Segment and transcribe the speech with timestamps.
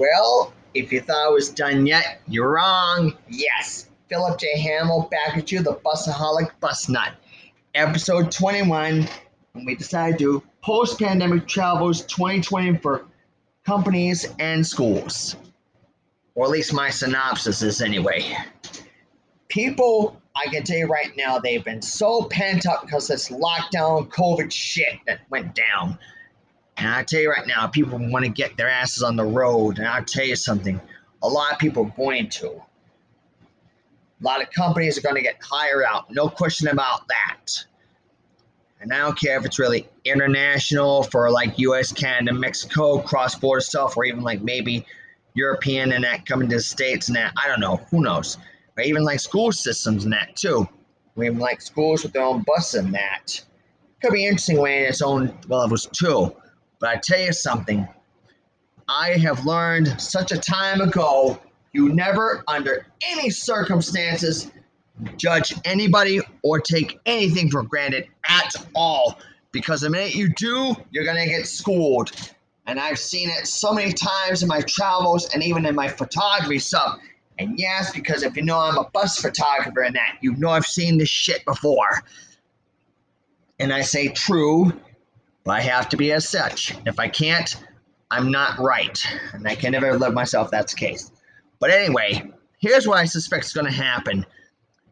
[0.00, 3.18] Well, if you thought I was done yet, you're wrong.
[3.28, 4.58] Yes, Philip J.
[4.58, 7.12] Hamill back at you, the Busaholic Bus Nut.
[7.74, 9.06] Episode 21,
[9.52, 13.04] when we decided to post pandemic travels 2020 for
[13.66, 15.36] companies and schools.
[16.34, 18.24] Or at least my synopsis is anyway.
[19.48, 24.08] People, I can tell you right now, they've been so pent up because this lockdown
[24.08, 25.98] COVID shit that went down.
[26.80, 29.78] And I tell you right now, people want to get their asses on the road.
[29.78, 30.80] And I'll tell you something,
[31.22, 32.48] a lot of people are going to.
[32.48, 37.64] A lot of companies are going to get hired out, no question about that.
[38.80, 43.60] And I don't care if it's really international for like US, Canada, Mexico, cross border
[43.60, 44.86] stuff, or even like maybe
[45.34, 47.34] European and that coming to the States and that.
[47.36, 47.76] I don't know.
[47.90, 48.38] Who knows?
[48.78, 50.66] Or even like school systems and that too.
[51.14, 53.42] We even like schools with their own bus and that.
[54.00, 56.34] Could be interesting way in its own levels too.
[56.80, 57.86] But I tell you something.
[58.88, 61.38] I have learned such a time ago
[61.72, 64.50] you never, under any circumstances,
[65.16, 69.20] judge anybody or take anything for granted at all.
[69.52, 72.10] Because the minute you do, you're going to get schooled.
[72.66, 76.58] And I've seen it so many times in my travels and even in my photography
[76.58, 76.98] stuff.
[77.38, 80.66] And yes, because if you know I'm a bus photographer and that, you know I've
[80.66, 82.02] seen this shit before.
[83.58, 84.72] And I say true,
[85.50, 86.74] I have to be as such.
[86.86, 87.56] If I can't,
[88.10, 88.98] I'm not right.
[89.32, 91.12] And I can never live myself that's the case.
[91.58, 94.24] But anyway, here's what I suspect is going to happen.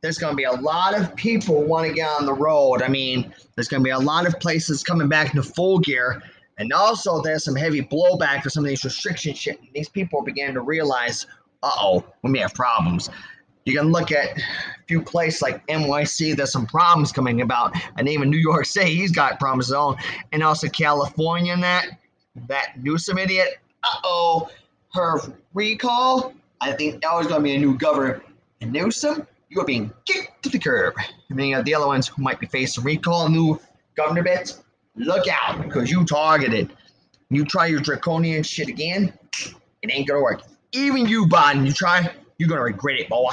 [0.00, 2.82] There's going to be a lot of people want to get on the road.
[2.82, 6.22] I mean, there's going to be a lot of places coming back into full gear.
[6.58, 9.58] And also, there's some heavy blowback for some of these restriction shit.
[9.60, 11.26] And these people began to realize,
[11.62, 13.10] uh oh, we may have problems.
[13.64, 14.42] You can look at a
[14.86, 17.74] few places like NYC, there's some problems coming about.
[17.96, 19.96] And even New York City, he's got problems his own.
[20.32, 21.86] And also California and that,
[22.48, 24.50] that Newsom idiot, uh oh,
[24.92, 25.18] her
[25.54, 26.34] recall
[26.64, 28.22] I think that was going to be a new governor.
[28.62, 30.94] And Newsom, you are being kicked to the curb.
[30.98, 33.60] I mean, the other ones who might be facing recall, new
[33.96, 34.62] governor bits,
[34.96, 36.72] look out because you targeted.
[37.28, 39.12] You try your draconian shit again,
[39.82, 40.42] it ain't gonna work.
[40.72, 43.32] Even you, Biden, you try, you're gonna regret it, boy.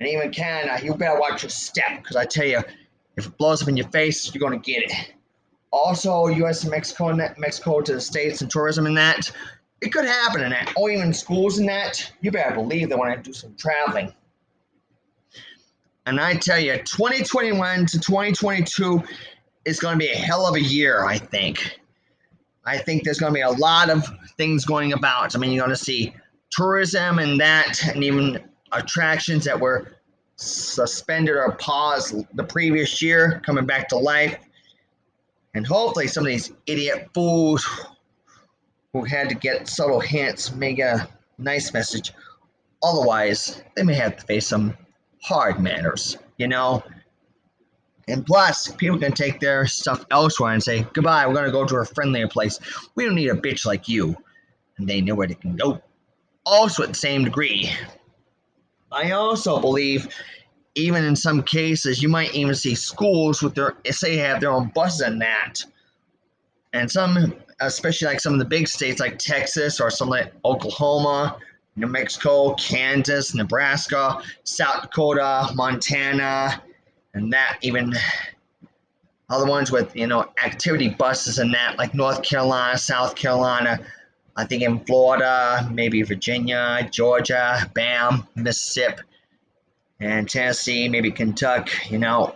[0.00, 2.62] And even Canada, uh, you better watch your step because I tell you,
[3.16, 5.12] if it blows up in your face, you're gonna get it.
[5.70, 6.62] Also, U.S.
[6.62, 9.30] and Mexico, Mexico to the states and tourism and that
[9.80, 12.12] it could happen in that, or even schools and that.
[12.20, 14.12] You better believe they want to do some traveling.
[16.06, 19.02] And I tell you, 2021 to 2022
[19.64, 21.78] is going to be a hell of a year, I think.
[22.64, 24.06] I think there's going to be a lot of
[24.36, 25.34] things going about.
[25.34, 26.14] I mean, you're going to see
[26.50, 29.92] tourism and that, and even attractions that were
[30.36, 34.38] suspended or paused the previous year coming back to life.
[35.54, 37.66] And hopefully, some of these idiot fools
[38.92, 42.12] who had to get subtle hints make a nice message.
[42.82, 44.76] Otherwise, they may have to face some
[45.22, 46.82] hard manners, you know?
[48.08, 51.64] And plus, people can take their stuff elsewhere and say, goodbye, we're going to go
[51.64, 52.58] to a friendlier place.
[52.94, 54.16] We don't need a bitch like you.
[54.78, 55.82] And they know where they can go.
[56.46, 57.70] Also, at the same degree,
[58.92, 60.08] I also believe,
[60.74, 64.70] even in some cases, you might even see schools with their, say, have their own
[64.74, 65.64] buses and that.
[66.72, 71.36] And some especially like some of the big states like Texas or some like Oklahoma,
[71.76, 76.62] New Mexico, Kansas, Nebraska, South Dakota, Montana,
[77.14, 77.92] and that even
[79.28, 83.78] other ones with you know activity buses and that like North Carolina, South Carolina,
[84.40, 89.02] I think in Florida, maybe Virginia, Georgia, Bam, Mississippi,
[90.00, 91.90] and Tennessee, maybe Kentucky.
[91.90, 92.34] You know,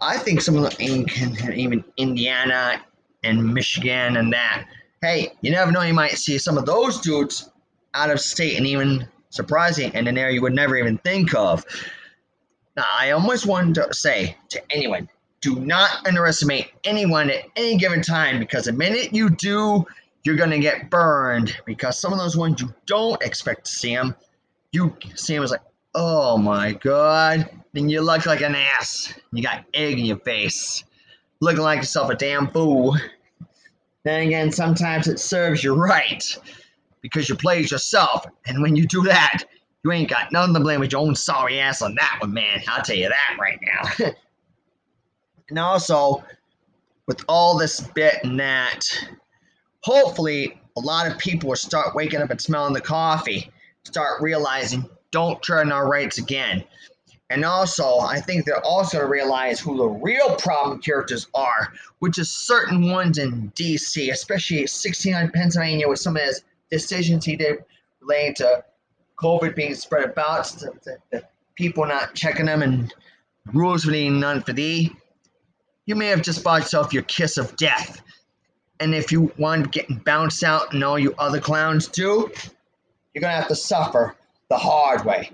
[0.00, 2.80] I think some of the even Indiana,
[3.24, 4.64] and Michigan and that.
[5.02, 7.50] Hey, you never know, you might see some of those dudes
[7.94, 11.64] out of state and even surprising in an area you would never even think of.
[12.76, 15.08] Now, I almost wanted to say to anyone,
[15.40, 19.86] do not underestimate anyone at any given time because the minute you do,
[20.28, 23.96] you're going to get burned because some of those ones you don't expect to see
[23.96, 24.14] them,
[24.72, 25.62] you see them as like,
[25.94, 29.14] oh my god, then you look like an ass.
[29.32, 30.84] You got egg in your face
[31.40, 32.94] looking like yourself a damn fool.
[34.04, 36.22] Then again, sometimes it serves you right
[37.00, 38.26] because you plays yourself.
[38.46, 39.44] And when you do that,
[39.82, 42.60] you ain't got nothing to blame with your own sorry ass on that one, man.
[42.68, 44.06] I'll tell you that right now.
[45.48, 46.22] and also,
[47.06, 48.84] with all this bit and that,
[49.88, 53.50] hopefully a lot of people will start waking up and smelling the coffee,
[53.84, 56.62] start realizing don't turn our rights again.
[57.30, 62.18] And also, I think they're also to realize who the real problem characters are, which
[62.18, 67.64] is certain ones in DC, especially 1600 Pennsylvania, with some of his decisions he did
[68.02, 68.64] relating to
[69.18, 72.94] COVID being spread about, to, to, to people not checking them, and
[73.54, 74.94] rules being none for thee,
[75.86, 78.02] you may have just bought yourself your kiss of death.
[78.80, 82.30] And if you want to get bounced out and all you other clowns do,
[83.12, 84.14] you're gonna have to suffer
[84.48, 85.30] the hard way.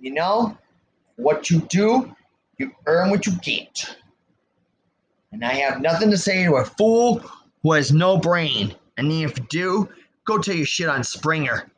[0.00, 0.58] You know,
[1.16, 2.14] what you do,
[2.58, 3.96] you earn what you get.
[5.32, 7.22] And I have nothing to say to a fool
[7.62, 8.74] who has no brain.
[8.96, 9.88] And if you do,
[10.24, 11.70] go tell your shit on Springer.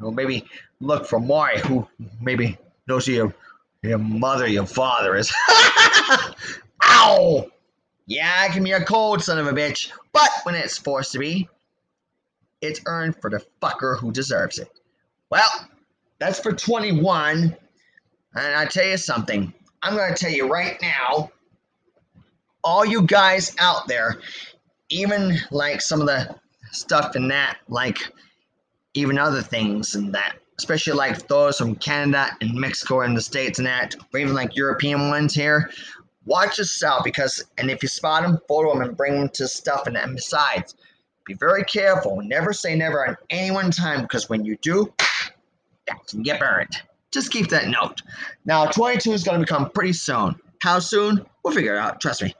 [0.00, 0.44] Or maybe
[0.80, 1.86] look for Maury, who
[2.20, 2.58] maybe
[2.88, 3.34] knows who your,
[3.82, 5.32] your mother, your father is.
[6.84, 7.50] Ow!
[8.06, 11.18] Yeah, it can be a cold son of a bitch, but when it's forced to
[11.18, 11.48] be,
[12.60, 14.68] it's earned for the fucker who deserves it.
[15.30, 15.48] Well,
[16.18, 17.56] that's for 21.
[18.36, 19.52] And I tell you something,
[19.82, 21.30] I'm going to tell you right now,
[22.62, 24.20] all you guys out there,
[24.88, 26.34] even like some of the
[26.72, 27.98] stuff in that, like
[28.94, 33.58] even other things and that, especially like those from Canada and Mexico and the States
[33.58, 35.70] and that, or even like European ones here,
[36.26, 39.86] watch yourself because, and if you spot them, photo them and bring them to stuff.
[39.86, 40.74] And, and besides,
[41.26, 42.20] be very careful.
[42.22, 44.92] Never say never on any one time because when you do,
[45.86, 46.82] that can get burned.
[47.10, 48.02] Just keep that note.
[48.44, 50.34] Now, 22 is going to become pretty soon.
[50.60, 51.24] How soon?
[51.44, 52.00] We'll figure it out.
[52.00, 52.34] Trust me.